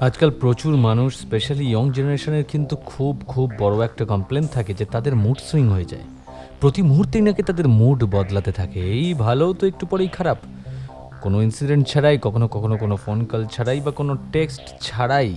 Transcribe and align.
আজকাল 0.00 0.30
প্রচুর 0.30 0.76
মানুষ 0.76 1.20
স্পেশালি 1.20 1.64
ইয়ং 1.64 1.92
জেনারেশনের 1.92 2.44
কিন্তু 2.44 2.76
খুব 2.76 3.22
খুব 3.26 3.52
বড় 3.58 3.84
একটা 3.84 4.04
কমপ্লেন 4.04 4.46
থাকে 4.46 4.74
যে 4.74 4.84
তাদের 4.84 5.16
মুড 5.16 5.38
সুইং 5.38 5.68
হয়ে 5.68 5.84
যায়। 5.84 6.02
প্রতি 6.60 6.82
মুহূর্তেই 6.82 7.22
নাকি 7.22 7.42
তাদের 7.42 7.68
মুড 7.68 8.04
বদলাতে 8.04 8.52
থাকে। 8.52 8.80
এই 8.80 9.14
ভালো 9.14 9.52
তো 9.52 9.66
একটু 9.66 9.86
পরেই 9.86 10.08
খারাপ। 10.08 10.38
কোনো 11.22 11.42
ইনসিডেন্ট 11.42 11.88
ছাড়াই, 11.88 12.18
কখনো 12.22 12.48
কখনো 12.48 12.76
কোনো 12.76 12.96
ফোন 12.96 13.24
কল 13.24 13.46
ছাড়াই 13.46 13.80
বা 13.80 13.90
কোনো 13.90 14.16
টেক্সট 14.32 14.62
ছাড়াই 14.80 15.36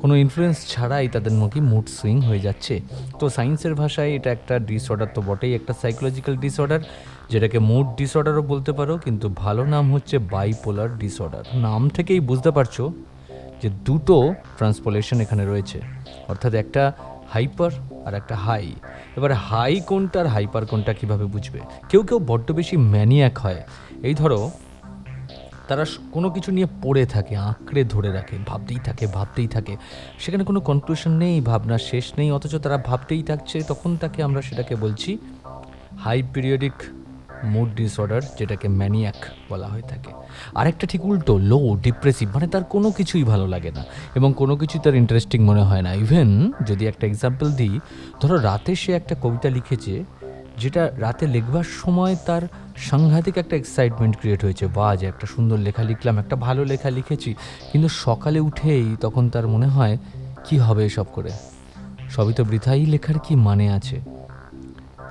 কোনো 0.00 0.14
ইনফ্লুয়েন্স 0.24 0.58
ছাড়াই 0.72 1.06
তাদের 1.14 1.32
নাকি 1.42 1.60
মুড 1.70 1.86
সুইং 1.96 2.16
হয়ে 2.28 2.42
যাচ্ছে। 2.46 2.74
তো 3.20 3.24
সায়েন্সের 3.36 3.74
ভাষায় 3.80 4.10
এটা 4.18 4.30
একটা 4.36 4.54
ডিসঅর্ডার 4.70 5.08
তো 5.16 5.20
বটেই, 5.28 5.52
একটা 5.58 5.72
সাইকোলজিক্যাল 5.82 6.34
ডিসঅর্ডার 6.44 6.80
যেটাকে 7.32 7.58
মুড 7.70 7.86
ডিসঅর্ডারও 7.98 8.42
বলতে 8.52 8.72
পারো, 8.78 8.94
কিন্তু 9.04 9.26
ভালো 9.42 9.62
নাম 9.74 9.84
হচ্ছে 9.94 10.16
বাইপোলার 10.34 10.90
ডিসঅর্ডার 11.02 11.44
নাম 11.66 11.82
থেকেই 11.96 12.20
বুঝতে 12.30 12.50
পারছ 12.56 12.76
যে 13.62 13.68
দুটো 13.88 14.16
ট্রান্সপোলেশন 14.58 15.16
এখানে 15.24 15.44
রয়েছে, 15.50 15.78
অর্থাৎ 16.30 16.52
একটা 16.62 16.82
হাইপার 17.34 17.72
আর 18.06 18.12
একটা 18.20 18.34
হাই 18.46 18.66
এবার 19.18 19.32
হাই 19.48 19.74
কোনটা 19.88 20.18
আর 20.22 20.28
হাইপার 20.34 20.64
কোনটা 20.70 20.92
কীভাবে 20.98 21.26
বুঝবে? 21.34 21.60
কেউ 21.90 22.02
কেউ 22.08 22.18
বড্ড 22.30 22.48
বেশি 22.58 22.76
ম্যানিয়াক 22.94 23.34
হয়। 23.44 23.60
এই 24.08 24.14
ধরো 24.20 24.40
তারা 25.68 25.84
কোনো 26.12 26.30
কিছু 26.30 26.52
নিয়ে 26.52 26.66
পড়ে 26.82 27.06
থাকে, 27.06 27.36
আঁকড়ে 27.36 27.84
ধরে 27.84 28.12
রাখে, 28.12 28.36
ভাবতেই 28.46 28.78
থাকে 28.84 29.06
ভাবতেই 29.06 29.48
থাকে। 29.48 29.76
সেখানে 30.18 30.44
কোনো 30.44 30.60
কনক্লুশন 30.60 31.10
নেই, 31.10 31.40
ভাবনা 31.40 31.78
শেষ 31.78 32.12
নেই, 32.18 32.30
অথচ 32.30 32.56
তারা 32.56 32.78
ভাবতেই 32.78 33.22
থাকছে। 33.22 33.62
তখন 33.62 33.96
তাকে 33.96 34.22
আমরা 34.22 34.42
সেটাকে 34.42 34.76
বলছি 34.76 35.18
হাই 35.98 36.22
পিরিয়ডিক 36.34 36.72
মুড 37.44 37.74
ডিসঅর্ডার 37.74 38.22
যেটাকে 38.38 38.68
ম্যানিয়াক 38.68 39.14
বলা 39.50 39.66
হয়ে 39.66 39.82
থাকে। 39.82 40.10
আরেকটা 40.54 40.86
ঠিক 40.86 41.04
উল্টো 41.04 41.38
লো 41.38 41.76
ডিপ্রেসিভ 41.82 42.34
মানে 42.34 42.46
তার 42.46 42.64
কোনো 42.64 42.90
কিছুই 42.90 43.24
ভালো 43.24 43.46
লাগে 43.46 43.70
না। 43.70 43.84
এবং 44.14 44.34
কোনো 44.36 44.56
কিছুই 44.56 44.80
তার 44.84 44.94
ইন্টারেস্টিং 44.94 45.44
মনে 45.44 45.62
হয় 45.62 45.82
না। 45.82 45.92
ইভেন 45.92 46.52
যদি 46.66 46.86
একটা 46.86 47.06
এক্সাম্পল 47.06 47.52
দিই, 47.52 47.80
ধরো 48.20 48.36
রাতে 48.36 48.74
সে 48.74 48.92
একটা 48.92 49.14
কবিতা 49.22 49.48
লিখেছে, 49.50 50.04
যেটা 50.58 50.90
রাতে 50.96 51.26
লিখবার 51.26 51.64
সময় 51.64 52.16
তার 52.26 52.42
সাংঘাতিক 52.78 53.38
একটা 53.38 53.56
এক্সাইটমেন্ট 53.56 54.16
ক্রিয়েট 54.16 54.44
হয়েছে। 54.44 54.66
বা 54.66 54.96
যে 54.96 55.06
একটা 55.06 55.26
সুন্দর 55.26 55.58
লেখা 55.58 55.82
লিখলাম, 55.82 56.18
একটা 56.18 56.36
ভালো 56.36 56.64
লেখা 56.64 56.90
লিখেছি। 56.90 57.34
কিন্তু 57.72 57.88
সকালে 57.88 58.40
উঠেই 58.40 58.96
তখন 59.00 59.28
তার 59.28 59.48
মনে 59.48 59.66
হয়, 59.66 59.98
কি 60.44 60.58
হবে 60.58 60.86
এসব 60.86 61.04
করে? 61.12 61.30
সবই 62.10 62.32
তো 62.32 62.44
বৃথাই 62.44 62.86
লেখার 62.86 63.18
কি 63.18 63.36
মানে 63.36 63.72
আছে? 63.72 64.00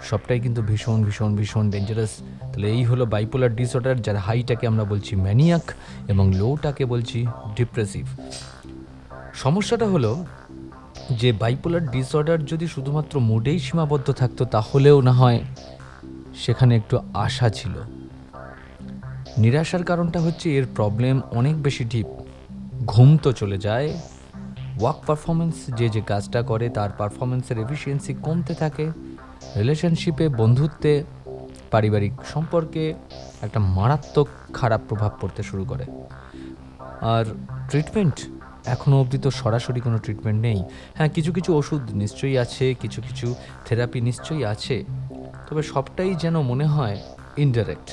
সবটাই 0.04 0.40
কিন্তু 0.40 0.62
ভীষণ 0.62 1.04
ভীষণ 1.04 1.36
ভীষণ 1.36 1.70
ডেঞ্জারাস 1.70 2.10
তাহলে 2.42 2.68
এই 2.68 2.84
হলো 2.84 3.06
বাইপোলার 3.06 3.56
ডিসঅর্ডার 3.56 4.02
যার 4.02 4.16
হাইটাকে 4.16 4.68
আমরা 4.68 4.84
বলছি 4.84 5.16
ম্যানিয়াক 5.16 5.74
এবং 6.08 6.34
লোটাকে 6.34 6.86
বলছি 6.86 7.26
ডিপ্রেসিভ 7.56 8.06
সমস্যাটা 9.34 9.86
হলো 9.86 10.26
যে 11.12 11.32
বাইপোলার 11.32 11.88
ডিসঅর্ডার 11.88 12.46
যদি 12.46 12.68
শুধুমাত্র 12.68 13.20
মুডেই 13.20 13.60
সীমাবদ্ধ 13.60 14.12
থাকতো, 14.12 14.46
তাহলেও 14.46 15.02
না 15.02 15.12
হয় 15.12 15.40
সেখানে 16.46 16.76
একটু 16.76 17.00
আশা 17.14 17.50
ছিল। 17.50 17.76
নিরাশার 19.38 19.84
কারণটা 19.84 20.20
হচ্ছে 20.20 20.58
এর 20.58 20.66
প্রবলেম 20.76 21.22
অনেক 21.32 21.64
বেশি 21.64 21.84
ডিপ 21.84 22.08
ঘুম 22.86 23.18
তো 23.18 23.32
চলে 23.32 23.58
যায়। 23.58 23.90
ওয়ার্ক 24.80 25.00
পারফরমেন্স 25.08 25.56
যে 25.76 25.90
যে 25.90 26.02
কাজটা 26.02 26.42
করে 26.42 26.70
তার 26.70 26.90
পারফরমেন্সের 26.98 27.58
এফিসিয়েন্সি 27.60 28.14
কমতে 28.14 28.54
থাকে। 28.54 28.92
রিলেশনশিপে 29.56 30.30
বন্ধুত্বে, 30.30 31.04
পারিবারিক 31.72 32.14
সম্পর্কে 32.34 32.94
একটা 33.42 33.60
মারাত্মক 33.60 34.28
খারাপ 34.54 34.82
প্রভাব 34.90 35.12
পড়তে 35.22 35.44
শুরু 35.44 35.66
করে। 35.66 35.86
আর 37.02 37.26
ট্রিটমেন্ট 37.70 38.18
এখনও 38.66 39.02
অবধি 39.02 39.18
তো 39.18 39.32
সরাসরি 39.32 39.80
কোনো 39.80 39.98
ট্রিটমেন্ট 39.98 40.42
নেই। 40.42 40.64
হ্যাঁ 40.96 41.10
কিছু 41.10 41.32
কিছু 41.34 41.56
ওষুধ 41.56 41.82
নিশ্চয়ই 41.92 42.38
আছে, 42.38 42.76
কিছু 42.82 43.02
কিছু 43.02 43.36
থেরাপি 43.66 44.02
নিশ্চয়ই 44.02 44.46
আছে। 44.46 44.86
তবে 45.48 45.62
সবটাই 45.74 46.12
যেন 46.24 46.36
মনে 46.52 46.66
হয় 46.76 46.98
ইনডাইরেক্ট 47.44 47.88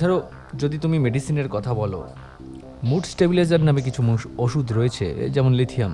ধরো, 0.00 0.16
যদি 0.62 0.76
তুমি 0.84 0.96
মেডিসিনের 1.06 1.48
কথা 1.54 1.72
বলো 1.80 2.00
মুড 2.88 3.04
স্টেবিলাইজার 3.12 3.62
নামে 3.68 3.80
কিছু 3.88 4.00
ওষুধ 4.44 4.66
রয়েছে, 4.78 5.06
যেমন 5.34 5.52
লিথিয়াম 5.60 5.92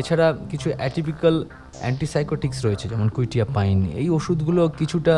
এছাড়া 0.00 0.26
কিছু 0.50 0.66
অ্যাটিপিক্যাল 0.80 1.36
অ্যান্টিসাইকোটিক্স 1.82 2.58
রয়েছে, 2.66 2.86
যেমন 2.92 3.06
কুইটিয়া 3.16 3.46
পাইন। 3.56 3.78
এই 4.00 4.08
ওষুধগুলো 4.16 4.62
কিছুটা 4.80 5.14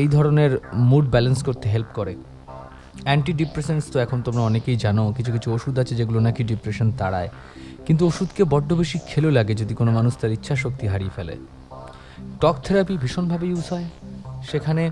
এই 0.00 0.08
ধরনের 0.14 0.52
মুড 0.90 1.04
ব্যালেন্স 1.14 1.38
করতে 1.48 1.66
হেল্প 1.74 1.90
করে। 1.98 2.14
অ্যান্টি 3.06 3.32
ডিপ্রেশনস 3.40 3.84
তো 3.92 3.96
এখন 4.04 4.18
তোমরা 4.26 4.42
অনেকেই 4.50 4.76
জানো, 4.84 5.02
কিছু 5.16 5.30
কিছু 5.36 5.48
ওষুধ 5.56 5.74
আছে 5.82 5.94
যেগুলো 6.00 6.18
নাকি 6.26 6.42
ডিপ্রেশন 6.52 6.88
তাড়ায়। 7.00 7.30
কিন্তু 7.86 8.02
ওষুধকে 8.10 8.42
বড্ড 8.52 8.70
বেশি 8.80 8.98
খেলো 9.10 9.28
লাগে 9.36 9.54
যদি 9.60 9.74
কোনো 9.80 9.90
মানুষ 9.98 10.12
তার 10.20 10.32
ইচ্ছা 10.36 10.54
শক্তি 10.64 10.84
হারিয়ে 10.92 11.14
ফেলে। 11.16 11.34
টক 12.42 12.56
থেরাপি 12.66 12.94
ভীষণভাবে 13.02 13.46
ইউজ 13.52 13.66
হয়। 13.74 13.88
সেখানে 14.50 14.84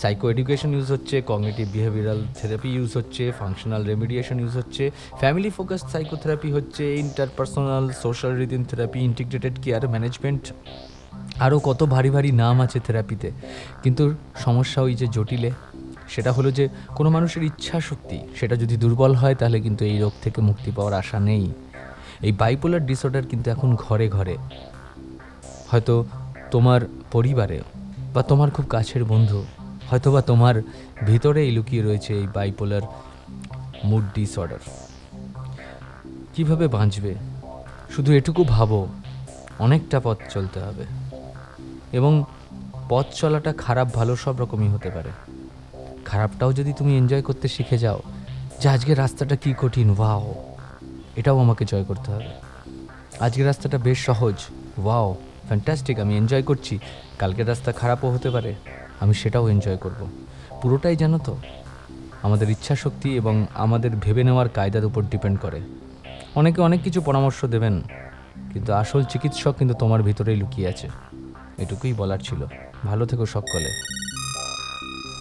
সাইকো 0.00 0.24
এডুকেশন 0.32 0.70
ইউজ 0.76 0.88
হচ্ছে 0.94 1.16
কগনিটিভ 1.30 1.66
বিহেভিয়ারাল 1.74 2.20
থেরাপি 2.38 2.70
ইউজ 2.76 2.90
হচ্ছে 2.98 3.24
ফাংশনাল 3.38 3.82
রেমিডিয়েশন 3.90 4.36
ইউজ 4.42 4.54
হচ্ছে 4.60 4.84
ফ্যামিলি 5.20 5.50
ফোকাসড 5.56 5.88
সাইকোথেরাপি 5.94 6.48
হচ্ছে 6.56 6.82
interpersonal 7.04 7.84
social 8.02 8.32
rhythm 8.40 8.62
therapy 8.70 8.98
integrated 9.08 9.54
care 9.64 9.84
management 9.94 10.44
আরও 11.44 11.58
কত 11.68 11.80
ভারী 11.94 12.10
ভারী 12.16 12.30
নাম 12.42 12.56
আছে 12.64 12.78
থেরাপিতে 12.86 13.28
কিন্তু 13.84 14.04
সমস্যা 14.44 14.80
ওই 14.86 14.94
যে 15.00 15.06
জটিলে, 15.16 15.50
সেটা 16.14 16.30
হলো 16.36 16.50
যে 16.58 16.64
কোনো 16.96 17.08
মানুষের 17.16 17.42
ইচ্ছা 17.50 17.76
শক্তি, 17.88 18.16
সেটা 18.38 18.54
যদি 18.62 18.74
দুর্বল 18.82 19.12
হয় 19.20 19.36
তাহলে 19.40 19.58
কিন্তু 19.66 19.82
এই 19.90 19.98
রোগ 20.04 20.14
থেকে 20.24 20.38
মুক্তি 20.48 20.70
পাওয়ার 20.76 20.94
আশা 21.02 21.18
নেই। 21.28 21.44
এই 22.26 22.32
বাইপোলার 22.40 22.82
ডিসঅর্ডার 22.88 23.24
কিন্তু 23.30 23.46
এখন 23.54 23.68
ঘরে 23.84 24.06
ঘরে। 24.16 24.34
হয়তো 25.70 25.94
তোমার 26.54 26.80
পরিবারে 27.12 27.62
বা 28.14 28.22
তোমার 28.22 28.50
খুব 28.50 28.66
কাছের 28.68 29.04
বন্ধু 29.04 29.44
হয়তো 29.90 30.12
বা 30.12 30.22
তোমার 30.22 30.62
ভিতরেই 31.06 31.50
লুকিয়ে 31.50 31.82
রয়েছে 31.82 32.14
এই 32.14 32.26
বাইপোলার 32.34 32.84
মুড 33.84 34.04
ডিসঅর্ডার 34.14 34.58
কীভাবে 36.34 36.68
বাঁচবে? 36.68 37.14
শুধু 37.96 38.12
এটুকু 38.12 38.44
ভাবো, 38.44 38.88
অনেকটা 39.58 40.00
পথ 40.04 40.18
চলতে 40.30 40.60
হবে। 40.60 40.84
এবং 41.92 42.24
পথ 42.88 43.06
চলাটা 43.14 43.52
খারাপ, 43.52 43.88
ভালো 43.94 44.16
সব 44.16 44.34
রকমই 44.40 44.68
হতে 44.68 44.90
পারে। 44.90 45.10
খারাপটাও 46.04 46.52
যদি 46.52 46.72
তুমি 46.72 46.98
এনজয় 46.98 47.22
করতে 47.22 47.48
শিখে 47.48 47.78
যাও, 47.78 48.00
যে 48.60 48.68
আজকের 48.68 48.98
রাস্তাটা 48.98 49.36
কি 49.36 49.54
কঠিন, 49.62 49.88
ওয়াও, 49.90 50.34
এটাও 51.16 51.38
আমাকে 51.38 51.64
জয় 51.64 51.84
করতে 51.84 52.10
হবে। 52.10 52.30
আজকের 53.20 53.46
রাস্তাটা 53.46 53.78
বেশ 53.78 53.98
সহজ, 54.04 54.34
ওয়াও 54.78 55.14
ফ্যান্টাস্টিক 55.46 55.98
আমি 56.00 56.16
এনজয় 56.16 56.42
করছি। 56.42 56.78
কালকের 57.18 57.48
রাস্তা 57.48 57.72
খারাপও 57.72 58.10
হতে 58.10 58.30
পারে, 58.30 58.54
আমি 59.00 59.14
সেটাও 59.14 59.48
এনজয় 59.48 59.76
করব। 59.76 60.00
পুরোটাই 60.62 60.96
জানো 60.96 61.18
তো? 61.18 61.36
আমাদের 62.22 62.50
ইচ্ছা 62.50 62.74
শক্তি 62.76 63.16
এবং 63.16 63.46
আমাদের 63.54 63.90
ভেবে 63.90 64.22
নেওয়ার 64.24 64.48
কায়দার 64.48 64.84
উপর 64.84 65.02
ডিপেন্ড 65.02 65.40
করে। 65.40 65.60
অনেকে 66.34 66.60
অনেক 66.60 66.82
কিছু 66.82 67.00
পরামর্শ 67.00 67.44
দেবেন, 67.44 67.82
কিন্তু 68.52 68.72
আসল 68.72 69.04
চিকিৎসক 69.04 69.54
কিন্তু 69.58 69.74
তোমার 69.74 70.02
ভিতরেই 70.02 70.36
লুকিয়ে 70.36 70.68
আছে। 70.68 70.88
এটুকুই 71.58 71.92
বলার 71.92 72.18
ছিল। 72.18 72.40
ভালো 72.84 73.06
থেকো 73.06 73.26
সকলে। 73.26 73.70